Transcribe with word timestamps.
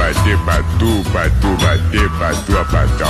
Bater 0.00 0.38
pra 0.38 0.62
tu, 0.78 1.04
pra 1.12 1.28
tu 1.28 1.48
bater 1.58 2.08
pra 2.12 2.32
tua 2.46 2.64
patota. 2.64 3.04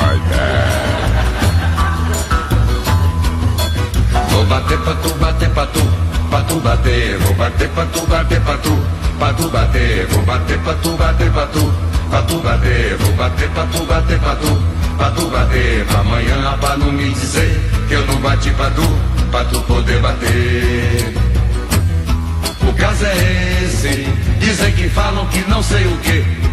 Vou 4.28 4.44
bater 4.44 4.78
pra 4.78 4.94
tu, 4.94 5.14
bater 5.14 5.50
pra 5.50 5.66
tu, 5.66 5.80
pra 6.28 6.40
tu 6.42 6.60
bater. 6.60 7.18
Vou 7.18 7.34
bater 7.34 7.68
pra 7.68 7.86
tu, 7.86 8.06
bater 8.08 8.40
pra 8.40 8.56
tu, 8.56 8.78
pra 9.20 9.32
tu 9.34 9.48
bater. 9.50 10.06
Vou 10.08 10.22
bater 10.22 10.58
pra 10.58 10.74
tu, 10.74 10.96
bater 10.96 11.30
pra 11.30 11.46
tu, 11.46 11.72
pra 12.10 12.22
tu 12.22 12.38
bater. 12.40 12.96
Vou 12.96 13.12
bater 13.12 13.48
pra 13.50 13.66
tu, 13.66 13.84
bater 13.84 14.18
pra 14.18 14.34
tu, 14.34 14.62
pra 14.98 15.10
tu 15.12 15.30
bater. 15.30 15.84
Pra 15.86 16.00
amanhã 16.00 16.58
pra 16.58 16.76
não 16.76 16.90
me 16.90 17.14
dizer 17.14 17.70
que 17.86 17.94
eu 17.94 18.04
não 18.06 18.16
bati 18.16 18.50
pra 18.50 18.68
tu, 18.70 18.98
pra 19.30 19.44
tu 19.44 19.60
poder 19.62 20.00
bater. 20.00 21.14
O 22.68 22.72
caso 22.74 23.06
é 23.06 23.62
esse, 23.64 24.08
dizem 24.40 24.72
que 24.72 24.88
falam 24.88 25.24
que 25.26 25.48
não 25.48 25.62
sei 25.62 25.86
o 25.86 25.96
que. 25.98 26.49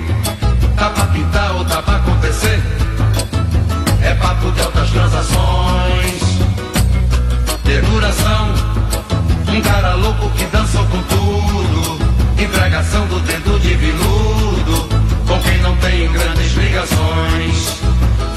Tá 0.77 0.91
pra 0.91 1.05
pintar 1.07 1.55
ou 1.55 1.65
tá 1.65 1.81
pra 1.81 1.96
acontecer? 1.96 2.62
É 4.03 4.13
papo 4.13 4.51
de 4.51 4.62
altas 4.62 4.89
transações 4.91 6.22
de 7.63 7.81
duração. 7.81 8.53
Um 9.50 9.62
cara 9.62 9.96
louco 9.96 10.29
que 10.38 10.46
dançou 10.46 10.86
com 10.86 11.01
tudo. 11.01 12.00
Entregação 12.39 13.07
do 13.07 13.19
dedo 13.22 13.60
de 13.60 13.74
viludo. 13.74 14.88
Com 15.27 15.39
quem 15.41 15.57
não 15.63 15.75
tem 15.77 16.12
grandes 16.12 16.53
ligações. 16.53 17.81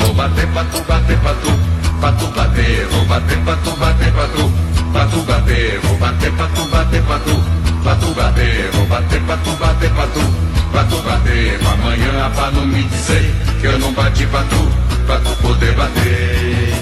Vou 0.01 0.15
bater 0.15 0.47
pra 0.49 0.65
tu, 0.65 0.83
bater 0.89 1.19
pra 1.19 1.35
tu, 1.35 1.53
pra 2.01 2.13
tu 2.13 2.27
bater. 2.29 2.87
Vou 2.87 3.05
bater 3.05 3.39
pra 3.39 3.57
tu, 3.57 3.71
bater 3.77 4.13
pra 4.13 4.27
tu, 4.29 4.53
pra 4.93 5.07
tu 5.07 5.23
bater. 5.25 5.81
Vou 5.83 5.99
bater 5.99 6.33
pra 6.33 6.47
tu, 6.47 6.65
bater 6.65 7.03
pra 7.03 7.19
tu, 7.19 7.45
pra 7.83 7.95
tu 7.97 8.15
bater. 8.15 8.71
Vou 8.73 8.87
bater 8.87 9.21
pra 9.21 9.37
tu, 9.37 9.51
bater 9.57 9.91
pra 9.91 10.07
tu, 10.07 10.50
pra 10.71 10.85
tu 10.85 10.97
bater. 11.03 11.59
Pra 11.59 11.73
amanhã 11.73 12.31
pra 12.35 12.51
não 12.51 12.67
me 12.67 12.83
dizer 12.85 13.35
que 13.61 13.67
eu 13.67 13.79
não 13.79 13.93
bati 13.93 14.27
pra 14.27 14.43
tu, 14.45 14.69
pra 15.07 15.17
tu 15.19 15.31
poder 15.43 15.75
bater. 15.75 16.75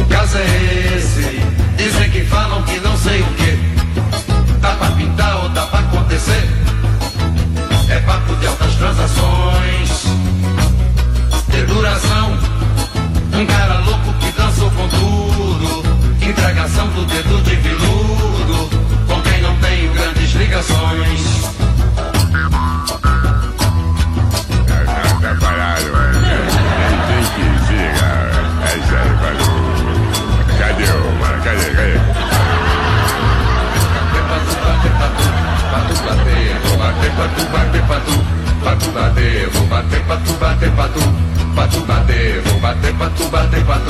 O 0.00 0.04
caso 0.06 0.38
é 0.38 0.96
esse. 0.96 1.40
Dizem 1.76 2.10
que 2.10 2.24
falam 2.24 2.62
que 2.62 2.78
não 2.80 2.96
sei 2.96 3.20
o 3.20 3.26
que. 3.26 3.58
Tá 4.60 4.74
pra 4.74 4.88
pintar 4.90 5.42
ou 5.42 5.50
tá 5.50 5.66
pra 5.66 5.80
acontecer? 5.80 6.48
É 7.88 7.98
papo 8.00 8.34
de 8.36 8.46
altas 8.46 8.74
transações. 8.74 10.04
De 11.48 11.62
duração. 11.64 12.38
Um 13.32 13.46
cara 13.46 13.78
louco 13.80 14.12
que 14.20 14.32
dançou 14.32 14.70
com 14.70 14.88
tudo. 14.88 15.82
Entregação 16.22 16.86
do 16.88 17.04
dedo 17.06 17.42
de 17.42 17.56
viludo. 17.56 18.70
Com 19.06 19.22
quem 19.22 19.42
não 19.42 19.56
tem 19.56 19.92
grandes 19.92 20.32
ligações. 20.34 21.69
Tá, 25.20 25.28
tá, 25.28 25.34
tá 25.34 25.40
parado, 25.40 25.84
mano. 25.92 26.20
Tem 27.06 27.24
que. 27.34 27.74
É 28.64 28.72
sério, 28.88 29.14
mano. 29.20 29.44
Cadê 30.58 30.84
o, 30.84 30.94
mano? 31.18 31.38
Cadê, 31.44 31.66
cadê? 31.70 31.98
Vou 36.64 36.76
bater 36.78 37.10
pra 37.12 37.28
tu, 37.28 37.44
bater 37.50 37.82
pra 37.82 38.00
tu, 38.00 38.14
pra 38.62 38.76
tu 38.76 38.90
bater. 38.92 39.50
Bater 39.68 40.00
pra 40.04 40.16
tu, 40.16 40.32
bater 40.34 40.70
pra 40.72 40.88
tu, 40.88 41.00
pra 41.54 41.66
tu 41.68 41.80
bater. 41.80 42.42
Vou 42.42 42.60
bater 42.60 42.94
pra 42.94 43.10
tu, 43.10 43.28
bater 43.28 43.64
pra 43.64 43.78
tu, 43.78 43.89